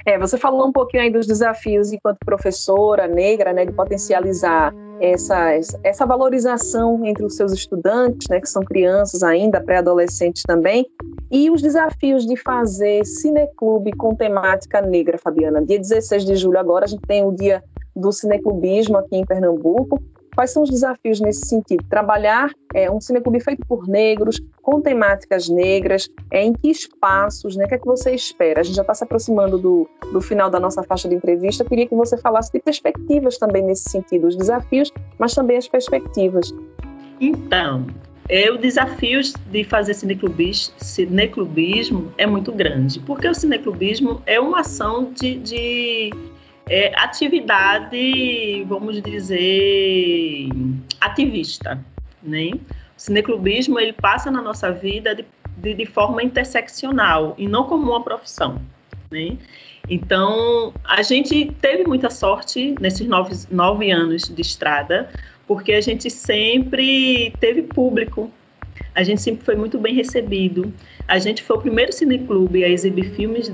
É, 0.04 0.18
você 0.18 0.36
falou 0.36 0.66
um 0.66 0.72
pouquinho 0.72 1.02
aí 1.04 1.10
dos 1.10 1.26
desafios 1.26 1.92
enquanto 1.92 2.18
professora 2.24 3.06
negra, 3.06 3.52
né, 3.52 3.64
de 3.64 3.72
potencializar 3.72 4.74
essa, 5.00 5.52
essa 5.84 6.04
valorização 6.04 7.04
entre 7.04 7.24
os 7.24 7.36
seus 7.36 7.52
estudantes, 7.52 8.28
né, 8.28 8.40
que 8.40 8.48
são 8.48 8.62
crianças 8.62 9.22
ainda, 9.22 9.60
pré-adolescentes 9.60 10.42
também, 10.42 10.86
e 11.30 11.50
os 11.50 11.62
desafios 11.62 12.26
de 12.26 12.36
fazer 12.36 13.04
cineclube 13.04 13.92
com 13.92 14.14
temática 14.14 14.80
negra, 14.80 15.18
Fabiana. 15.18 15.64
Dia 15.64 15.78
16 15.78 16.24
de 16.24 16.36
julho 16.36 16.58
agora 16.58 16.84
a 16.84 16.88
gente 16.88 17.02
tem 17.02 17.24
o 17.24 17.32
dia 17.32 17.62
do 17.94 18.10
cineclubismo 18.10 18.96
aqui 18.96 19.16
em 19.16 19.26
Pernambuco, 19.26 20.02
Quais 20.34 20.50
são 20.50 20.62
os 20.62 20.70
desafios 20.70 21.20
nesse 21.20 21.46
sentido? 21.46 21.84
Trabalhar 21.90 22.50
é, 22.74 22.90
um 22.90 23.00
cineclube 23.00 23.38
feito 23.40 23.66
por 23.66 23.86
negros, 23.86 24.40
com 24.62 24.80
temáticas 24.80 25.48
negras, 25.48 26.08
é, 26.30 26.42
em 26.42 26.54
que 26.54 26.70
espaços, 26.70 27.54
né? 27.54 27.66
O 27.66 27.68
que 27.68 27.74
é 27.74 27.78
que 27.78 27.86
você 27.86 28.14
espera? 28.14 28.60
A 28.60 28.62
gente 28.62 28.76
já 28.76 28.82
está 28.82 28.94
se 28.94 29.04
aproximando 29.04 29.58
do, 29.58 29.88
do 30.10 30.20
final 30.20 30.48
da 30.48 30.58
nossa 30.58 30.82
faixa 30.82 31.08
de 31.08 31.14
entrevista. 31.14 31.62
Eu 31.62 31.68
queria 31.68 31.86
que 31.86 31.94
você 31.94 32.16
falasse 32.16 32.50
de 32.50 32.60
perspectivas 32.60 33.36
também 33.36 33.62
nesse 33.62 33.90
sentido, 33.90 34.26
os 34.26 34.36
desafios, 34.36 34.90
mas 35.18 35.34
também 35.34 35.58
as 35.58 35.68
perspectivas. 35.68 36.52
Então, 37.20 37.86
é, 38.28 38.50
o 38.50 38.56
desafio 38.56 39.20
de 39.50 39.64
fazer 39.64 39.94
cineclubismo, 39.94 42.12
é 42.16 42.26
muito 42.26 42.52
grande, 42.52 43.00
porque 43.00 43.28
o 43.28 43.34
cineclubismo 43.34 44.22
é 44.24 44.40
uma 44.40 44.60
ação 44.60 45.12
de, 45.12 45.38
de 45.38 46.10
é, 46.72 46.90
atividade, 46.96 48.64
vamos 48.66 49.02
dizer, 49.02 50.48
ativista, 50.98 51.78
né? 52.22 52.52
O 52.54 52.60
cineclubismo 52.96 53.78
ele 53.78 53.92
passa 53.92 54.30
na 54.30 54.40
nossa 54.40 54.72
vida 54.72 55.14
de, 55.14 55.26
de, 55.58 55.74
de 55.74 55.84
forma 55.84 56.22
interseccional 56.22 57.34
e 57.36 57.46
não 57.46 57.64
como 57.64 57.90
uma 57.90 58.02
profissão, 58.02 58.62
né? 59.10 59.36
Então, 59.90 60.72
a 60.82 61.02
gente 61.02 61.52
teve 61.60 61.84
muita 61.84 62.08
sorte 62.08 62.74
nesses 62.80 63.06
nove, 63.06 63.34
nove 63.50 63.90
anos 63.90 64.22
de 64.22 64.40
estrada, 64.40 65.10
porque 65.46 65.74
a 65.74 65.80
gente 65.82 66.08
sempre 66.08 67.34
teve 67.38 67.62
público, 67.64 68.30
a 68.94 69.02
gente 69.02 69.20
sempre 69.20 69.44
foi 69.44 69.56
muito 69.56 69.78
bem 69.78 69.94
recebido. 69.94 70.72
A 71.06 71.18
gente 71.18 71.42
foi 71.42 71.56
o 71.56 71.60
primeiro 71.60 71.92
cineclube 71.92 72.64
a 72.64 72.68
exibir 72.68 73.10
filmes 73.10 73.52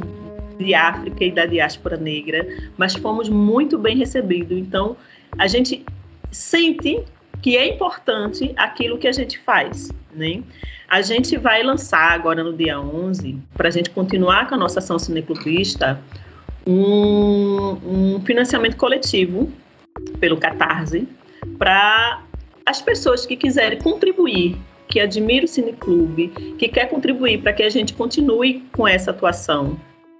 de 0.59 0.75
África 0.75 1.25
e 1.25 1.31
da 1.31 1.47
diáspora 1.47 1.97
negra, 1.97 2.47
mas 2.77 2.95
fomos 2.95 3.29
muito 3.29 3.79
bem 3.79 3.97
recebidos. 3.97 4.57
Então, 4.59 4.97
a 5.39 5.47
gente 5.47 5.85
sente 6.31 7.03
que 7.41 7.57
é 7.57 7.69
importante 7.69 8.53
aquilo 8.57 8.99
que 8.99 9.07
a 9.07 9.13
gente 9.13 9.39
faz, 9.39 9.91
né? 10.13 10.43
A 10.89 11.03
gente 11.03 11.37
vai 11.37 11.63
lançar 11.63 12.13
agora 12.13 12.43
no 12.43 12.53
dia 12.53 12.81
11, 12.81 13.39
para 13.55 13.69
a 13.69 13.71
gente 13.71 13.91
continuar 13.91 14.49
com 14.49 14.55
a 14.55 14.59
nossa 14.59 14.79
ação 14.79 14.99
cineclubista, 14.99 16.01
um, 16.67 18.17
um 18.17 18.21
financiamento 18.25 18.77
coletivo 18.77 19.51
pelo 20.19 20.37
Catarse 20.37 21.07
para 21.59 22.23
as 22.67 22.83
pessoas 22.83 23.25
que 23.25 23.37
quiserem 23.37 23.79
contribuir, 23.79 24.57
que 24.89 25.01
admiram 25.01 25.45
o 25.45 25.49
Cineclube, 25.49 26.29
que 26.59 26.69
quer 26.69 26.87
contribuir 26.87 27.43
para 27.43 27.53
que 27.53 27.63
a 27.63 27.71
gente 27.71 27.95
continue 27.95 28.65
com 28.73 28.87
essa 28.87 29.11
atuação, 29.11 29.79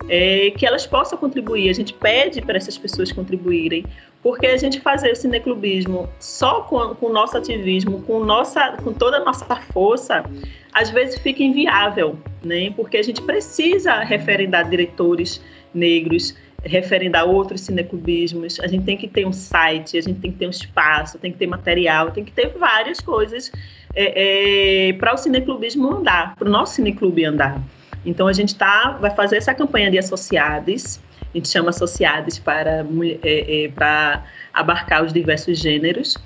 é, 0.09 0.51
que 0.51 0.67
elas 0.67 0.87
possam 0.87 1.19
contribuir. 1.19 1.71
A 1.71 1.73
gente 1.73 1.93
pede 1.93 2.41
para 2.41 2.57
essas 2.57 2.79
pessoas 2.79 3.11
contribuírem, 3.13 3.85
porque 4.23 4.47
a 4.47 4.57
gente 4.57 4.81
fazer 4.81 5.13
o 5.13 5.17
cineclubismo 5.17 6.09
só 6.19 6.63
com, 6.63 6.97
o 7.01 7.13
nosso 7.13 7.37
ativismo, 7.37 8.03
com, 8.03 8.25
nossa, 8.25 8.73
com 8.83 8.93
toda 8.93 9.19
a 9.19 9.25
nossa 9.25 9.45
força, 9.73 10.25
às 10.73 10.91
vezes 10.91 11.19
fica 11.19 11.43
inviável, 11.43 12.19
né? 12.45 12.71
porque 12.75 12.97
a 12.97 13.03
gente 13.03 13.23
precisa 13.23 14.01
referendar 14.01 14.69
diretores 14.69 15.41
negros, 15.73 16.35
referendar 16.65 17.25
outros 17.25 17.61
cineclubismos, 17.61 18.59
a 18.61 18.67
gente 18.67 18.85
tem 18.85 18.97
que 18.97 19.07
ter 19.07 19.25
um 19.25 19.33
site, 19.33 19.97
a 19.97 20.01
gente 20.01 20.19
tem 20.19 20.33
que 20.33 20.39
ter 20.39 20.47
um 20.47 20.51
espaço, 20.51 21.19
tem 21.19 21.31
que 21.31 21.39
ter 21.39 21.47
material, 21.47 22.11
tem 22.11 22.25
que 22.25 22.33
ter 22.33 22.49
várias 22.59 23.01
coisas 23.01 23.53
é, 23.95 24.89
é, 24.89 24.93
para 24.95 25.15
o 25.15 25.17
cineclubismo 25.17 25.89
andar, 25.93 26.35
para 26.35 26.49
o 26.49 26.51
nosso 26.51 26.75
cineclube 26.75 27.25
andar. 27.25 27.63
Então 28.05 28.27
a 28.27 28.33
gente 28.33 28.55
tá, 28.55 28.97
vai 29.01 29.11
fazer 29.11 29.37
essa 29.37 29.55
campanha 29.55 29.91
de 29.91 29.99
associados, 29.99 31.01
a 31.23 31.37
gente 31.37 31.49
chama 31.49 31.71
associados 31.71 32.39
para, 32.39 32.87
é, 33.23 33.65
é, 33.65 33.69
para 33.69 34.25
abarcar 34.53 35.05
os 35.05 35.13
diversos 35.13 35.59
gêneros 35.59 36.17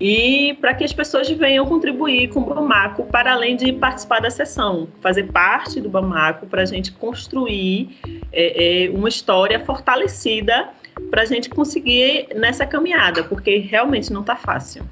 e 0.00 0.56
para 0.60 0.74
que 0.74 0.84
as 0.84 0.92
pessoas 0.92 1.28
venham 1.28 1.66
contribuir 1.66 2.28
com 2.28 2.40
o 2.40 2.54
Bamaco 2.54 3.04
para 3.06 3.32
além 3.32 3.56
de 3.56 3.72
participar 3.72 4.20
da 4.20 4.30
sessão, 4.30 4.88
fazer 5.00 5.24
parte 5.24 5.80
do 5.80 5.88
Bamaco 5.88 6.46
para 6.46 6.62
a 6.62 6.64
gente 6.64 6.92
construir 6.92 7.98
é, 8.32 8.86
é, 8.86 8.90
uma 8.90 9.08
história 9.08 9.58
fortalecida 9.64 10.68
para 11.10 11.22
a 11.22 11.24
gente 11.24 11.48
conseguir 11.48 12.28
nessa 12.34 12.64
caminhada, 12.64 13.24
porque 13.24 13.58
realmente 13.58 14.12
não 14.12 14.20
está 14.20 14.36
fácil. 14.36 14.84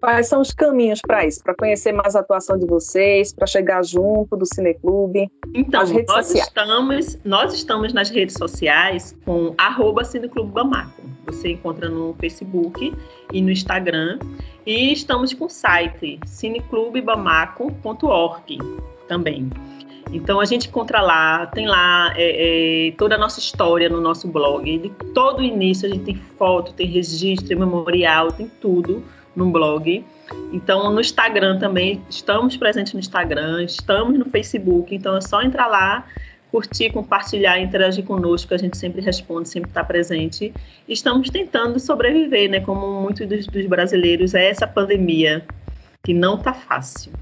Quais 0.00 0.28
são 0.28 0.40
os 0.40 0.50
caminhos 0.50 1.00
para 1.06 1.26
isso? 1.26 1.44
Para 1.44 1.54
conhecer 1.54 1.92
mais 1.92 2.16
a 2.16 2.20
atuação 2.20 2.58
de 2.58 2.66
vocês, 2.66 3.34
para 3.34 3.46
chegar 3.46 3.84
junto 3.84 4.34
do 4.34 4.46
Cineclube? 4.46 5.30
Então, 5.54 5.80
nós 5.80 5.90
sociais. 5.90 6.48
estamos, 6.48 7.18
nós 7.22 7.52
estamos 7.52 7.92
nas 7.92 8.08
redes 8.08 8.34
sociais 8.38 9.14
com 9.26 9.54
arroba 9.58 10.02
Cineclube 10.02 10.52
Bamako. 10.52 11.02
Você 11.26 11.50
encontra 11.50 11.90
no 11.90 12.16
Facebook 12.18 12.96
e 13.30 13.42
no 13.42 13.50
Instagram. 13.50 14.18
E 14.64 14.90
estamos 14.90 15.34
com 15.34 15.44
o 15.44 15.50
site 15.50 16.18
cineclubebamaco.org 16.24 18.58
também. 19.06 19.50
Então 20.12 20.40
a 20.40 20.44
gente 20.44 20.68
encontra 20.68 21.00
lá, 21.00 21.46
tem 21.46 21.68
lá 21.68 22.12
é, 22.16 22.88
é, 22.88 22.92
toda 22.92 23.14
a 23.14 23.18
nossa 23.18 23.38
história 23.38 23.88
no 23.88 24.00
nosso 24.00 24.26
blog. 24.26 24.78
De 24.78 24.88
todo 25.12 25.38
o 25.40 25.42
início 25.42 25.88
a 25.88 25.92
gente 25.92 26.04
tem 26.04 26.16
foto, 26.38 26.72
tem 26.72 26.86
registro, 26.86 27.46
tem 27.46 27.56
memorial, 27.56 28.32
tem 28.32 28.50
tudo 28.60 29.04
no 29.40 29.50
blog. 29.50 30.04
Então, 30.52 30.92
no 30.92 31.00
Instagram 31.00 31.58
também, 31.58 32.02
estamos 32.08 32.56
presentes 32.56 32.92
no 32.92 33.00
Instagram, 33.00 33.64
estamos 33.64 34.18
no 34.18 34.24
Facebook, 34.26 34.94
então 34.94 35.16
é 35.16 35.20
só 35.20 35.42
entrar 35.42 35.66
lá, 35.66 36.06
curtir, 36.50 36.90
compartilhar, 36.90 37.58
interagir 37.58 38.04
conosco, 38.04 38.54
a 38.54 38.58
gente 38.58 38.76
sempre 38.76 39.00
responde, 39.00 39.48
sempre 39.48 39.70
está 39.70 39.82
presente. 39.82 40.52
Estamos 40.88 41.30
tentando 41.30 41.78
sobreviver, 41.80 42.50
né? 42.50 42.60
Como 42.60 43.00
muitos 43.02 43.26
dos, 43.26 43.46
dos 43.46 43.66
brasileiros, 43.66 44.34
é 44.34 44.48
essa 44.48 44.66
pandemia 44.66 45.44
que 46.02 46.14
não 46.14 46.36
está 46.36 46.52
fácil. 46.52 47.12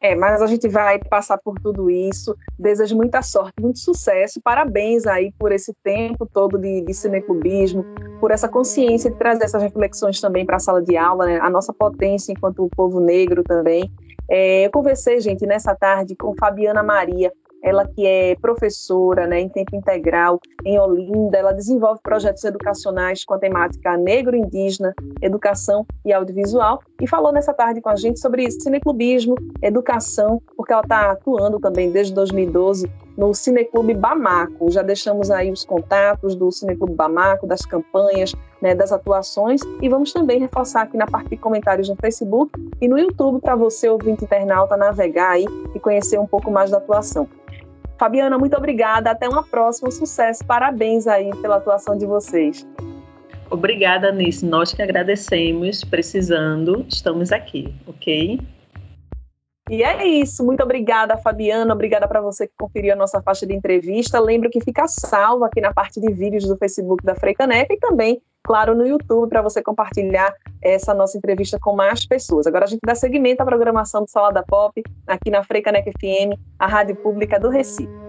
É, 0.00 0.14
mas 0.14 0.40
a 0.40 0.46
gente 0.46 0.68
vai 0.68 0.98
passar 0.98 1.38
por 1.38 1.58
tudo 1.58 1.90
isso. 1.90 2.36
Desejo 2.56 2.96
muita 2.96 3.20
sorte, 3.20 3.54
muito 3.60 3.80
sucesso. 3.80 4.40
Parabéns 4.42 5.06
aí 5.06 5.32
por 5.36 5.50
esse 5.50 5.74
tempo 5.82 6.24
todo 6.24 6.56
de, 6.56 6.82
de 6.82 6.94
cineclubismo, 6.94 7.84
por 8.20 8.30
essa 8.30 8.48
consciência 8.48 9.10
de 9.10 9.18
trazer 9.18 9.44
essas 9.44 9.62
reflexões 9.62 10.20
também 10.20 10.46
para 10.46 10.56
a 10.56 10.60
sala 10.60 10.80
de 10.80 10.96
aula, 10.96 11.26
né? 11.26 11.38
a 11.40 11.50
nossa 11.50 11.72
potência 11.72 12.32
enquanto 12.32 12.68
povo 12.76 13.00
negro 13.00 13.42
também. 13.42 13.90
É, 14.30 14.66
eu 14.66 14.70
conversei, 14.70 15.20
gente, 15.20 15.44
nessa 15.46 15.74
tarde 15.74 16.14
com 16.14 16.34
Fabiana 16.38 16.82
Maria, 16.82 17.32
ela 17.62 17.86
que 17.86 18.06
é 18.06 18.36
professora 18.36 19.26
né, 19.26 19.40
em 19.40 19.48
tempo 19.48 19.74
integral 19.74 20.40
em 20.64 20.78
Olinda, 20.78 21.38
ela 21.38 21.52
desenvolve 21.52 22.00
projetos 22.02 22.44
educacionais 22.44 23.24
com 23.24 23.34
a 23.34 23.38
temática 23.38 23.96
negro-indígena, 23.96 24.94
educação 25.20 25.86
e 26.04 26.12
audiovisual, 26.12 26.80
e 27.00 27.06
falou 27.06 27.32
nessa 27.32 27.52
tarde 27.52 27.80
com 27.80 27.88
a 27.88 27.96
gente 27.96 28.20
sobre 28.20 28.50
cineclubismo, 28.50 29.34
educação, 29.62 30.42
porque 30.56 30.72
ela 30.72 30.82
está 30.82 31.10
atuando 31.10 31.58
também 31.58 31.90
desde 31.90 32.14
2012 32.14 32.90
no 33.18 33.34
Cineclube 33.34 33.94
Bamaco. 33.94 34.70
Já 34.70 34.80
deixamos 34.80 35.28
aí 35.28 35.50
os 35.50 35.64
contatos 35.64 36.36
do 36.36 36.52
Cineclube 36.52 36.94
Bamaco, 36.94 37.48
das 37.48 37.62
campanhas, 37.62 38.32
né, 38.62 38.76
das 38.76 38.92
atuações, 38.92 39.60
e 39.82 39.88
vamos 39.88 40.12
também 40.12 40.38
reforçar 40.38 40.82
aqui 40.82 40.96
na 40.96 41.06
parte 41.06 41.30
de 41.30 41.36
comentários 41.36 41.88
no 41.88 41.96
Facebook 41.96 42.52
e 42.80 42.86
no 42.86 42.96
YouTube 42.96 43.40
para 43.40 43.56
você, 43.56 43.88
ouvinte 43.88 44.24
internauta, 44.24 44.76
navegar 44.76 45.30
aí 45.30 45.46
e 45.74 45.80
conhecer 45.80 46.18
um 46.18 46.26
pouco 46.26 46.50
mais 46.50 46.70
da 46.70 46.76
atuação. 46.76 47.28
Fabiana, 47.98 48.38
muito 48.38 48.56
obrigada. 48.56 49.10
Até 49.10 49.28
uma 49.28 49.42
próxima. 49.42 49.90
Sucesso. 49.90 50.44
Parabéns 50.46 51.06
aí 51.06 51.30
pela 51.42 51.56
atuação 51.56 51.96
de 51.98 52.06
vocês. 52.06 52.66
Obrigada, 53.50 54.12
Nice. 54.12 54.44
Nós 54.44 54.72
que 54.72 54.82
agradecemos. 54.82 55.82
Precisando, 55.82 56.84
estamos 56.88 57.32
aqui, 57.32 57.74
ok? 57.86 58.38
E 59.70 59.82
é 59.82 60.06
isso. 60.06 60.44
Muito 60.44 60.62
obrigada, 60.62 61.16
Fabiana. 61.18 61.74
Obrigada 61.74 62.08
para 62.08 62.22
você 62.22 62.46
que 62.46 62.54
conferiu 62.58 62.94
a 62.94 62.96
nossa 62.96 63.20
faixa 63.20 63.46
de 63.46 63.54
entrevista. 63.54 64.18
Lembro 64.18 64.48
que 64.48 64.62
fica 64.62 64.86
salvo 64.88 65.44
aqui 65.44 65.60
na 65.60 65.74
parte 65.74 66.00
de 66.00 66.10
vídeos 66.12 66.46
do 66.46 66.56
Facebook 66.56 67.04
da 67.04 67.14
Freicaneca 67.14 67.74
e 67.74 67.78
também, 67.78 68.22
claro, 68.48 68.74
no 68.74 68.86
YouTube 68.86 69.28
para 69.28 69.42
você 69.42 69.62
compartilhar 69.62 70.34
essa 70.62 70.94
nossa 70.94 71.18
entrevista 71.18 71.58
com 71.60 71.76
mais 71.76 72.06
pessoas. 72.06 72.46
Agora 72.46 72.64
a 72.64 72.66
gente 72.66 72.80
dá 72.82 72.94
seguimento 72.94 73.42
à 73.42 73.44
programação 73.44 74.04
do 74.04 74.10
Salada 74.10 74.42
Pop 74.42 74.82
aqui 75.06 75.30
na 75.30 75.44
Freicaneca 75.44 75.90
FM, 75.92 76.32
a 76.58 76.66
rádio 76.66 76.96
pública 76.96 77.38
do 77.38 77.50
Recife. 77.50 78.07